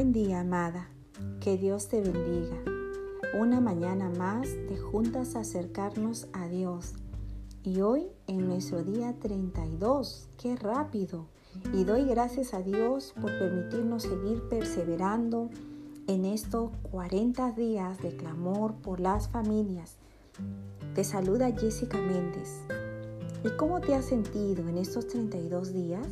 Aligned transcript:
Buen 0.00 0.14
día, 0.14 0.40
amada. 0.40 0.88
Que 1.42 1.58
Dios 1.58 1.88
te 1.88 2.00
bendiga. 2.00 2.56
Una 3.38 3.60
mañana 3.60 4.08
más 4.08 4.48
de 4.48 4.78
juntas 4.78 5.36
acercarnos 5.36 6.26
a 6.32 6.48
Dios. 6.48 6.94
Y 7.62 7.82
hoy 7.82 8.06
en 8.26 8.48
nuestro 8.48 8.82
día 8.82 9.14
32. 9.20 10.30
¡Qué 10.38 10.56
rápido! 10.56 11.26
Y 11.74 11.84
doy 11.84 12.06
gracias 12.06 12.54
a 12.54 12.62
Dios 12.62 13.12
por 13.20 13.38
permitirnos 13.38 14.04
seguir 14.04 14.42
perseverando 14.48 15.50
en 16.06 16.24
estos 16.24 16.70
40 16.90 17.52
días 17.52 18.00
de 18.00 18.16
clamor 18.16 18.76
por 18.76 19.00
las 19.00 19.28
familias. 19.28 19.96
Te 20.94 21.04
saluda 21.04 21.52
Jessica 21.52 21.98
Méndez. 21.98 22.62
¿Y 23.44 23.50
cómo 23.58 23.82
te 23.82 23.94
has 23.94 24.06
sentido 24.06 24.66
en 24.66 24.78
estos 24.78 25.08
32 25.08 25.74
días 25.74 26.08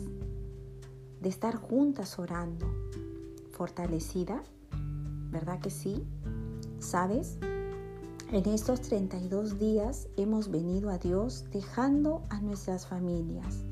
de 1.22 1.28
estar 1.30 1.56
juntas 1.56 2.18
orando? 2.18 2.66
¿Fortalecida? 3.58 4.40
¿Verdad 5.32 5.58
que 5.58 5.70
sí? 5.70 6.06
¿Sabes? 6.78 7.38
En 8.30 8.46
estos 8.46 8.80
32 8.82 9.58
días 9.58 10.06
hemos 10.16 10.48
venido 10.48 10.90
a 10.90 10.98
Dios 10.98 11.44
dejando 11.50 12.22
a 12.30 12.40
nuestras 12.40 12.86
familias. 12.86 13.64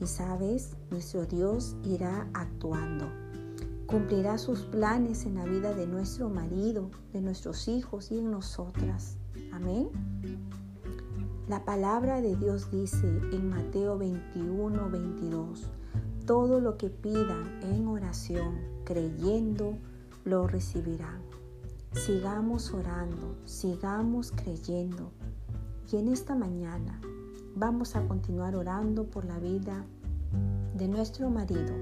Y 0.00 0.06
sabes, 0.06 0.78
nuestro 0.90 1.26
Dios 1.26 1.76
irá 1.84 2.26
actuando. 2.32 3.06
Cumplirá 3.86 4.38
sus 4.38 4.60
planes 4.62 5.26
en 5.26 5.34
la 5.34 5.44
vida 5.44 5.74
de 5.74 5.86
nuestro 5.86 6.30
marido, 6.30 6.90
de 7.12 7.20
nuestros 7.20 7.68
hijos 7.68 8.10
y 8.10 8.20
en 8.20 8.30
nosotras. 8.30 9.18
Amén. 9.52 9.90
La 11.48 11.66
palabra 11.66 12.22
de 12.22 12.34
Dios 12.34 12.70
dice 12.70 13.06
en 13.06 13.50
Mateo 13.50 13.98
21, 13.98 14.88
22, 14.88 15.68
todo 16.28 16.60
lo 16.60 16.76
que 16.76 16.90
pidan 16.90 17.58
en 17.62 17.88
oración, 17.88 18.58
creyendo, 18.84 19.78
lo 20.26 20.46
recibirán. 20.46 21.22
Sigamos 21.92 22.74
orando, 22.74 23.34
sigamos 23.46 24.30
creyendo. 24.32 25.10
Y 25.90 25.96
en 25.96 26.08
esta 26.08 26.34
mañana 26.34 27.00
vamos 27.56 27.96
a 27.96 28.06
continuar 28.06 28.56
orando 28.56 29.04
por 29.04 29.24
la 29.24 29.38
vida 29.38 29.86
de 30.74 30.86
nuestro 30.86 31.30
marido 31.30 31.74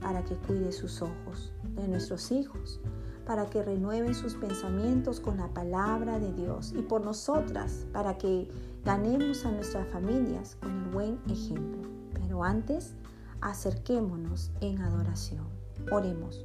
para 0.00 0.24
que 0.24 0.34
cuide 0.34 0.72
sus 0.72 1.02
ojos, 1.02 1.52
de 1.76 1.86
nuestros 1.86 2.32
hijos, 2.32 2.80
para 3.26 3.50
que 3.50 3.62
renueven 3.62 4.14
sus 4.14 4.34
pensamientos 4.34 5.20
con 5.20 5.36
la 5.36 5.52
palabra 5.52 6.18
de 6.18 6.32
Dios 6.32 6.72
y 6.74 6.80
por 6.80 7.04
nosotras, 7.04 7.86
para 7.92 8.16
que 8.16 8.48
Ganemos 8.84 9.44
a 9.44 9.52
nuestras 9.52 9.86
familias 9.88 10.56
con 10.58 10.70
el 10.70 10.90
buen 10.90 11.18
ejemplo. 11.28 11.82
Pero 12.14 12.42
antes, 12.42 12.94
acerquémonos 13.40 14.50
en 14.60 14.80
adoración. 14.80 15.46
Oremos. 15.90 16.44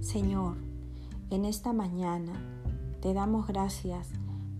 Señor, 0.00 0.56
en 1.30 1.44
esta 1.44 1.72
mañana 1.72 2.32
te 3.00 3.12
damos 3.12 3.46
gracias 3.46 4.08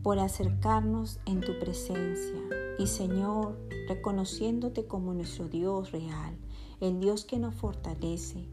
por 0.02 0.18
acercarnos 0.18 1.20
en 1.26 1.40
tu 1.40 1.58
presencia 1.58 2.40
y 2.78 2.86
Señor, 2.86 3.58
reconociéndote 3.88 4.86
como 4.86 5.14
nuestro 5.14 5.48
Dios 5.48 5.92
real, 5.92 6.36
el 6.80 7.00
Dios 7.00 7.24
que 7.24 7.38
nos 7.38 7.54
fortalece, 7.54 8.48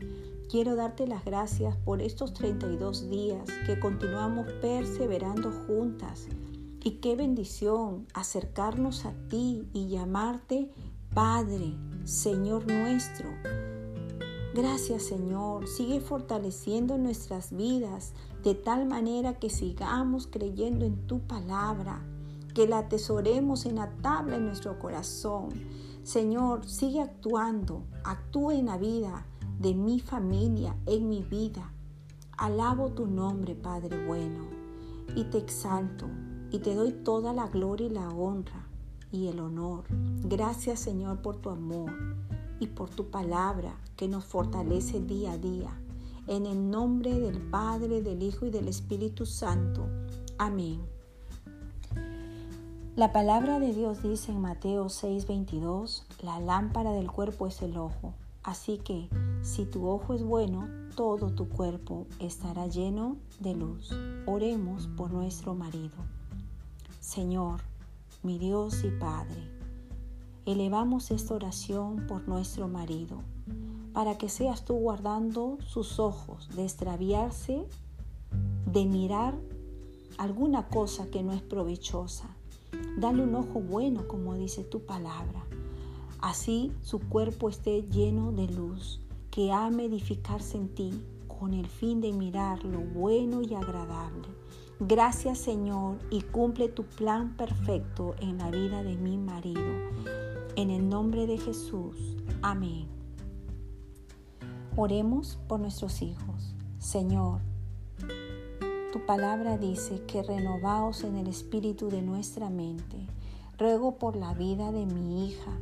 Quiero 0.49 0.75
darte 0.75 1.07
las 1.07 1.25
gracias 1.25 1.75
por 1.75 2.01
estos 2.01 2.33
32 2.33 3.09
días 3.09 3.49
que 3.65 3.79
continuamos 3.79 4.45
perseverando 4.61 5.51
juntas. 5.51 6.27
Y 6.87 6.97
qué 6.97 7.15
bendición 7.15 8.05
acercarnos 8.13 9.05
a 9.05 9.13
ti 9.27 9.67
y 9.73 9.87
llamarte 9.87 10.69
Padre, 11.15 11.75
Señor 12.03 12.71
nuestro. 12.71 13.27
Gracias 14.53 15.01
Señor, 15.01 15.67
sigue 15.67 15.99
fortaleciendo 15.99 16.99
nuestras 16.99 17.57
vidas 17.57 18.13
de 18.43 18.53
tal 18.53 18.85
manera 18.85 19.39
que 19.39 19.49
sigamos 19.49 20.27
creyendo 20.27 20.85
en 20.85 21.07
tu 21.07 21.21
palabra, 21.21 22.05
que 22.53 22.67
la 22.67 22.77
atesoremos 22.77 23.65
en 23.65 23.77
la 23.77 23.89
tabla 24.03 24.35
en 24.35 24.45
nuestro 24.45 24.77
corazón. 24.77 25.49
Señor, 26.03 26.67
sigue 26.67 27.01
actuando, 27.01 27.81
actúa 28.03 28.53
en 28.53 28.67
la 28.67 28.77
vida 28.77 29.25
de 29.57 29.73
mi 29.73 29.99
familia, 29.99 30.75
en 30.85 31.09
mi 31.09 31.23
vida. 31.23 31.73
Alabo 32.37 32.91
tu 32.91 33.07
nombre, 33.07 33.55
Padre 33.55 34.05
bueno, 34.05 34.45
y 35.15 35.23
te 35.23 35.39
exalto 35.39 36.05
y 36.51 36.59
te 36.59 36.75
doy 36.75 36.91
toda 36.91 37.33
la 37.33 37.47
gloria 37.47 37.87
y 37.87 37.91
la 37.91 38.09
honra 38.09 38.67
y 39.11 39.27
el 39.27 39.39
honor. 39.39 39.83
Gracias, 40.23 40.79
Señor, 40.79 41.21
por 41.21 41.37
tu 41.37 41.49
amor 41.49 41.91
y 42.59 42.67
por 42.67 42.89
tu 42.89 43.09
palabra 43.09 43.75
que 43.95 44.07
nos 44.07 44.25
fortalece 44.25 44.99
día 44.99 45.33
a 45.33 45.37
día. 45.37 45.79
En 46.27 46.45
el 46.45 46.69
nombre 46.69 47.19
del 47.19 47.39
Padre, 47.39 48.01
del 48.01 48.23
Hijo 48.23 48.45
y 48.45 48.49
del 48.49 48.67
Espíritu 48.67 49.25
Santo. 49.25 49.87
Amén. 50.37 50.81
La 52.95 53.11
palabra 53.11 53.59
de 53.59 53.73
Dios 53.73 54.01
dice 54.01 54.31
en 54.31 54.39
Mateo 54.39 54.85
6:22, 54.85 56.03
la 56.23 56.39
lámpara 56.39 56.93
del 56.93 57.11
cuerpo 57.11 57.45
es 57.45 57.61
el 57.61 57.77
ojo. 57.77 58.13
Así 58.41 58.77
que 58.77 59.09
si 59.41 59.65
tu 59.65 59.87
ojo 59.87 60.13
es 60.13 60.23
bueno, 60.23 60.67
todo 60.95 61.29
tu 61.31 61.49
cuerpo 61.49 62.07
estará 62.19 62.67
lleno 62.67 63.17
de 63.39 63.53
luz. 63.53 63.91
Oremos 64.25 64.87
por 64.95 65.11
nuestro 65.11 65.55
marido. 65.55 65.95
Señor, 67.05 67.61
mi 68.23 68.39
Dios 68.39 68.83
y 68.83 68.89
Padre, 68.89 69.47
elevamos 70.47 71.11
esta 71.11 71.35
oración 71.35 72.07
por 72.07 72.27
nuestro 72.27 72.67
marido, 72.67 73.21
para 73.93 74.17
que 74.17 74.27
seas 74.27 74.65
tú 74.65 74.73
guardando 74.73 75.59
sus 75.67 75.99
ojos 75.99 76.49
de 76.55 76.63
extraviarse, 76.63 77.63
de 78.65 78.85
mirar 78.85 79.35
alguna 80.17 80.67
cosa 80.67 81.05
que 81.11 81.21
no 81.21 81.31
es 81.31 81.43
provechosa. 81.43 82.27
Dale 82.97 83.21
un 83.21 83.35
ojo 83.35 83.61
bueno, 83.61 84.07
como 84.07 84.33
dice 84.33 84.63
tu 84.63 84.81
palabra 84.81 85.45
Así 86.21 86.71
su 86.81 86.99
cuerpo 86.99 87.49
esté 87.49 87.83
lleno 87.83 88.31
de 88.31 88.47
luz, 88.47 88.99
que 89.29 89.51
ame 89.51 89.85
edificarse 89.85 90.57
en 90.57 90.69
ti 90.69 90.91
con 91.27 91.53
el 91.53 91.67
fin 91.67 92.01
de 92.01 92.11
mirar 92.11 92.65
lo 92.65 92.79
bueno 92.79 93.43
y 93.43 93.53
agradable. 93.53 94.27
Gracias 94.79 95.37
Señor 95.37 95.97
y 96.09 96.21
cumple 96.21 96.67
tu 96.67 96.83
plan 96.83 97.35
perfecto 97.37 98.15
en 98.19 98.37
la 98.37 98.51
vida 98.51 98.83
de 98.83 98.95
mi 98.95 99.17
marido. 99.17 99.63
En 100.55 100.69
el 100.69 100.89
nombre 100.89 101.27
de 101.27 101.37
Jesús. 101.37 102.17
Amén. 102.41 102.87
Oremos 104.75 105.37
por 105.47 105.59
nuestros 105.59 106.01
hijos. 106.01 106.55
Señor, 106.79 107.41
tu 108.91 109.05
palabra 109.05 109.57
dice 109.57 110.03
que 110.05 110.23
renovaos 110.23 111.03
en 111.03 111.15
el 111.15 111.27
espíritu 111.27 111.89
de 111.89 112.01
nuestra 112.01 112.49
mente. 112.49 113.07
Ruego 113.57 113.97
por 113.97 114.15
la 114.15 114.33
vida 114.33 114.71
de 114.71 114.85
mi 114.85 115.29
hija 115.29 115.57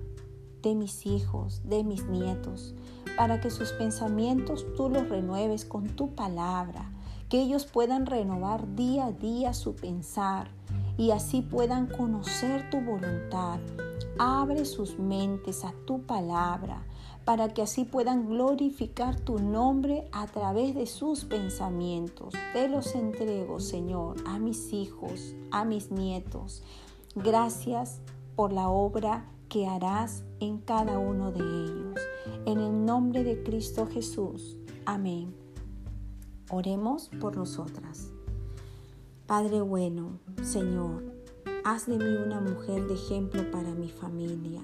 de 0.63 0.75
mis 0.75 1.06
hijos, 1.06 1.62
de 1.66 1.84
mis 1.84 2.06
nietos, 2.06 2.74
para 3.18 3.41
que 3.41 3.51
sus 3.51 3.74
pensamientos 3.74 4.66
tú 4.75 4.90
los 4.90 5.07
renueves 5.09 5.66
con 5.66 5.90
tu 5.90 6.16
palabra, 6.16 6.90
que 7.33 7.41
ellos 7.41 7.66
puedan 7.66 8.05
renovar 8.05 8.75
día 8.75 9.07
a 9.07 9.11
día 9.11 9.55
su 9.55 9.75
pensar 9.75 10.51
y 10.99 11.09
así 11.09 11.41
puedan 11.41 11.88
conocer 11.88 12.69
tu 12.69 12.79
voluntad. 12.79 13.57
Abre 14.19 14.66
sus 14.66 14.99
mentes 14.99 15.66
a 15.66 15.73
tu 15.88 16.03
palabra 16.03 16.85
para 17.25 17.51
que 17.51 17.63
así 17.63 17.85
puedan 17.85 18.29
glorificar 18.29 19.19
tu 19.19 19.39
nombre 19.39 20.07
a 20.11 20.27
través 20.27 20.75
de 20.75 20.85
sus 20.85 21.25
pensamientos. 21.25 22.35
Te 22.53 22.69
los 22.69 22.94
entrego, 22.94 23.59
Señor, 23.59 24.17
a 24.27 24.38
mis 24.38 24.71
hijos, 24.71 25.33
a 25.50 25.65
mis 25.65 25.89
nietos. 25.89 26.61
Gracias 27.15 28.00
por 28.36 28.53
la 28.53 28.69
obra 28.69 29.25
que 29.50 29.65
harás 29.65 30.24
en 30.39 30.59
cada 30.59 31.00
uno 31.00 31.31
de 31.31 31.39
ellos. 31.39 32.00
En 32.45 32.59
el 32.59 32.86
nombre 32.86 33.24
de 33.24 33.41
Cristo 33.41 33.88
Jesús. 33.88 34.56
Amén. 34.86 35.43
Oremos 36.50 37.10
por 37.19 37.36
nosotras. 37.36 38.12
Padre 39.28 39.62
bueno, 39.62 40.19
Señor, 40.42 41.04
haz 41.63 41.88
de 41.88 41.98
mí 41.98 42.16
una 42.25 42.42
mujer 42.42 42.88
de 42.88 42.95
ejemplo 42.95 43.50
para 43.51 43.74
mi 43.74 43.90
familia, 43.90 44.62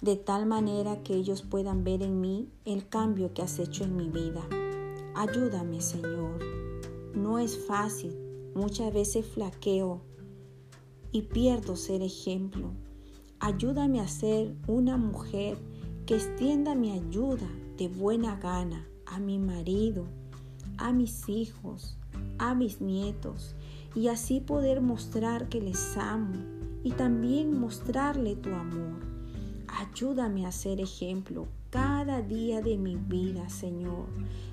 de 0.00 0.16
tal 0.16 0.46
manera 0.46 1.02
que 1.02 1.14
ellos 1.14 1.42
puedan 1.42 1.84
ver 1.84 2.02
en 2.02 2.20
mí 2.20 2.48
el 2.64 2.88
cambio 2.88 3.32
que 3.34 3.42
has 3.42 3.58
hecho 3.58 3.84
en 3.84 3.96
mi 3.96 4.08
vida. 4.08 4.46
Ayúdame, 5.14 5.80
Señor. 5.80 6.38
No 7.14 7.38
es 7.38 7.58
fácil, 7.66 8.16
muchas 8.54 8.92
veces 8.92 9.26
flaqueo 9.26 10.02
y 11.10 11.22
pierdo 11.22 11.74
ser 11.74 12.02
ejemplo 12.02 12.72
Ayúdame 13.40 14.00
a 14.00 14.08
ser 14.08 14.56
una 14.66 14.96
mujer 14.96 15.58
que 16.06 16.16
extienda 16.16 16.74
mi 16.74 16.90
ayuda 16.90 17.48
de 17.76 17.86
buena 17.86 18.34
gana 18.36 18.84
a 19.06 19.20
mi 19.20 19.38
marido, 19.38 20.06
a 20.78 20.92
mis 20.92 21.28
hijos, 21.28 21.98
a 22.38 22.54
mis 22.54 22.80
nietos 22.80 23.54
y 23.94 24.08
así 24.08 24.40
poder 24.40 24.80
mostrar 24.80 25.48
que 25.48 25.60
les 25.60 25.96
amo 25.96 26.36
y 26.82 26.92
también 26.92 27.58
mostrarle 27.58 28.36
tu 28.36 28.50
amor. 28.50 29.00
Ayúdame 29.68 30.46
a 30.46 30.52
ser 30.52 30.80
ejemplo 30.80 31.48
cada 31.70 32.22
día 32.22 32.62
de 32.62 32.78
mi 32.78 32.96
vida, 32.96 33.48
Señor. 33.48 34.06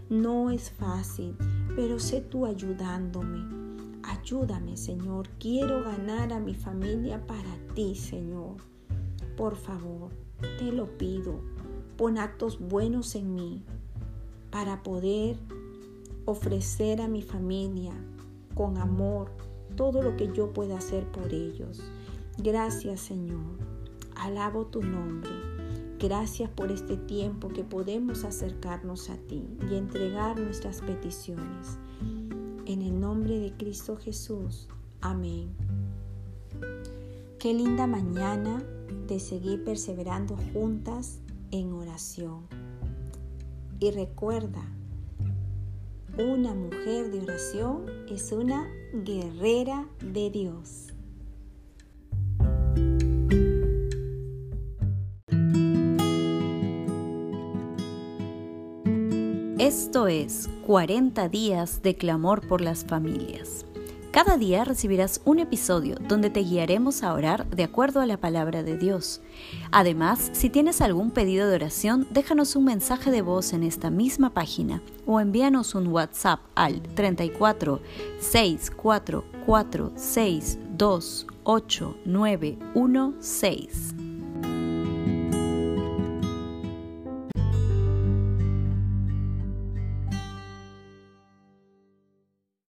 No 0.10 0.52
es 0.52 0.72
fácil, 0.72 1.36
pero 1.76 2.00
sé 2.00 2.22
tú 2.22 2.46
ayudándome. 2.46 3.66
Ayúdame, 4.04 4.78
Señor. 4.78 5.30
Quiero 5.40 5.84
ganar 5.84 6.34
a 6.34 6.40
mi 6.40 6.54
familia 6.54 7.26
para 7.26 7.56
ti, 7.74 7.96
Señor. 7.96 8.58
Por 9.38 9.56
favor, 9.56 10.12
te 10.60 10.72
lo 10.72 10.98
pido. 10.98 11.40
Pon 11.98 12.18
actos 12.18 12.60
buenos 12.60 13.16
en 13.16 13.34
mí 13.34 13.64
para 14.52 14.84
poder 14.84 15.38
ofrecer 16.26 17.02
a 17.02 17.08
mi 17.08 17.22
familia 17.22 17.94
con 18.54 18.78
amor 18.78 19.32
todo 19.76 20.02
lo 20.02 20.16
que 20.16 20.32
yo 20.34 20.54
pueda 20.54 20.78
hacer 20.78 21.10
por 21.12 21.34
ellos. 21.34 21.82
Gracias 22.38 23.02
Señor. 23.02 23.58
Alabo 24.16 24.66
tu 24.66 24.82
nombre. 24.82 25.32
Gracias 26.00 26.50
por 26.50 26.72
este 26.72 26.98
tiempo 26.98 27.50
que 27.50 27.64
podemos 27.64 28.24
acercarnos 28.24 29.10
a 29.10 29.18
ti 29.18 29.44
y 29.70 29.76
entregar 29.76 30.40
nuestras 30.40 30.82
peticiones. 30.82 31.78
En 32.66 32.82
el 32.82 33.00
nombre 33.00 33.40
de 33.40 33.54
Cristo 33.54 33.96
Jesús. 33.98 34.68
Amén. 35.02 35.50
Qué 37.40 37.54
linda 37.54 37.88
mañana 37.88 38.64
de 39.08 39.20
seguir 39.20 39.64
perseverando 39.64 40.36
juntas 40.54 41.20
en 41.52 41.74
oración. 41.74 42.48
Y 43.80 43.92
recuerda, 43.92 44.64
una 46.18 46.54
mujer 46.54 47.12
de 47.12 47.20
oración 47.20 47.86
es 48.10 48.32
una 48.32 48.72
guerrera 48.94 49.88
de 50.02 50.30
Dios. 50.30 50.94
Esto 59.60 60.08
es 60.08 60.50
40 60.66 61.28
días 61.30 61.82
de 61.82 61.96
clamor 61.96 62.48
por 62.48 62.62
las 62.62 62.86
familias. 62.86 63.66
Cada 64.16 64.38
día 64.38 64.64
recibirás 64.64 65.20
un 65.26 65.40
episodio 65.40 65.98
donde 66.00 66.30
te 66.30 66.40
guiaremos 66.40 67.04
a 67.04 67.14
orar 67.14 67.50
de 67.50 67.66
acuerdo 67.66 68.00
a 68.00 68.06
la 68.06 68.16
palabra 68.16 68.64
de 68.64 68.78
Dios. 68.78 69.20
Además, 69.74 70.30
si 70.32 70.50
tienes 70.50 70.80
algún 70.80 71.12
pedido 71.12 71.50
de 71.50 71.56
oración, 71.56 72.08
déjanos 72.12 72.56
un 72.56 72.64
mensaje 72.64 73.12
de 73.12 73.22
voz 73.22 73.52
en 73.52 73.64
esta 73.64 73.90
misma 73.90 74.34
página 74.34 74.82
o 75.06 75.20
envíanos 75.20 75.76
un 75.76 75.88
WhatsApp 75.88 76.40
al 76.56 76.82
34 76.82 77.82
644 78.22 79.92
628 79.98 81.98
916. 82.06 84.05